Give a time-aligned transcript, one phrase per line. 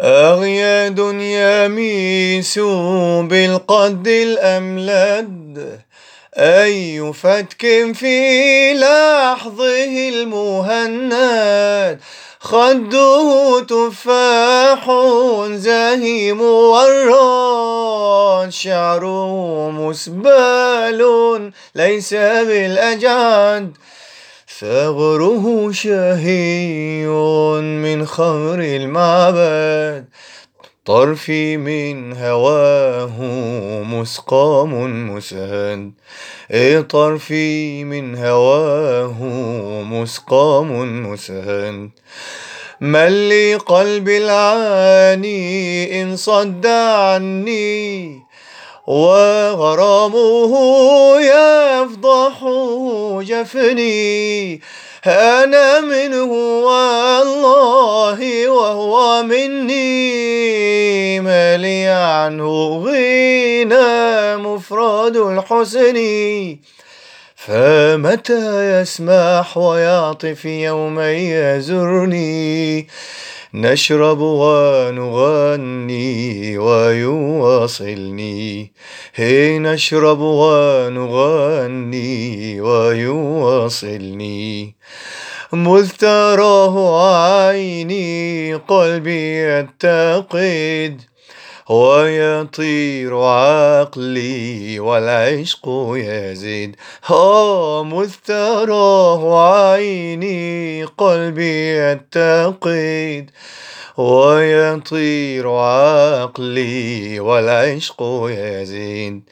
[0.00, 2.58] أغياد يميس
[3.22, 5.80] بالقد الأملد
[6.34, 11.98] أي فتك في لحظه المهند.
[12.40, 14.90] خده تفاح
[15.50, 17.98] زهيم وران
[18.50, 23.72] شعره مسبال ليس بالأجعد
[24.60, 27.06] ثغره شهي
[27.82, 30.04] من خمر المعبد.
[30.86, 33.22] طرفي من هواه
[33.82, 35.92] مسقام مسهد.
[36.50, 39.22] إيه طرفي من هواه
[39.82, 41.90] مسقام مسهد.
[42.80, 48.22] من لي قلبي العاني إن صد عني
[48.86, 50.52] وغرامه
[51.20, 52.42] يفضح
[53.22, 54.60] جفني
[55.06, 56.32] أنا منه
[56.62, 61.20] والله وهو مني.
[61.20, 65.98] ما لي عنه غنى مفرد الحسن.
[67.36, 72.86] فمتى يسمح ويعطف يوما يزرني؟
[73.54, 76.08] نشرب ونغني
[76.58, 78.72] ويواصلني.
[79.14, 82.10] هي نشرب ونغني
[82.60, 84.74] ويواصلني.
[85.52, 87.02] مذ تراه
[87.48, 91.02] عيني قلبي يتقد.
[91.68, 96.76] ويطير عقلي والعشق يزيد.
[97.06, 103.30] ها مذ تراه عيني قلبي يتقد
[103.96, 109.22] ويطير عقلي والعشق يزيد.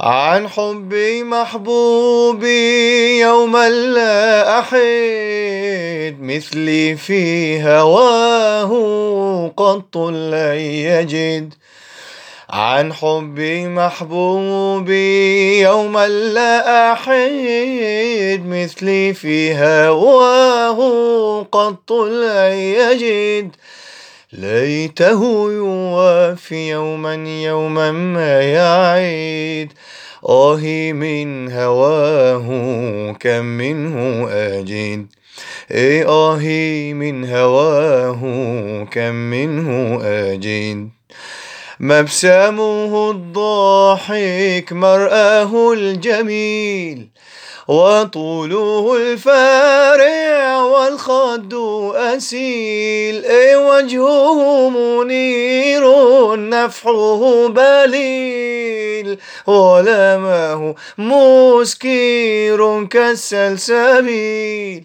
[0.00, 9.07] عن حبي محبوبي يوما لا أحد مثلي في هواه.
[9.58, 11.54] قط لن يجد
[12.50, 23.50] عن حبي محبوبي يوما لا أحد مثلي في هواه قط لن يجد.
[24.32, 29.72] ليته يوافي يوما يوما ما يعيد.
[30.24, 32.46] آهي من هواه
[33.12, 35.06] كم منه أجد.
[35.70, 38.20] إيه آهي من هواه
[38.84, 40.97] كم منه أجد.
[41.80, 47.08] مبسمه الضاحك مرآه الجميل
[47.68, 51.54] وطوله الفارع والخد
[51.94, 53.24] أسيل.
[53.24, 55.84] أي وجهه منير
[56.48, 64.84] نفحه بليل ولمه مسكير كالسلسبيل.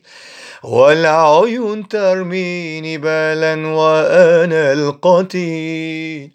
[0.64, 6.32] والعيون ترميني بالا وأنا القتيل.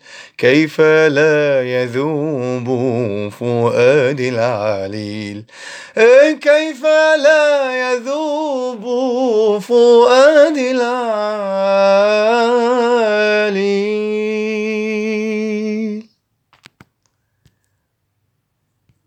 [0.48, 2.68] كيف لا يذوب
[3.40, 5.44] فؤاد العليل؟
[6.40, 6.82] كيف
[7.24, 7.48] لا
[7.84, 8.82] يذوب
[9.60, 11.57] فؤاد العليل؟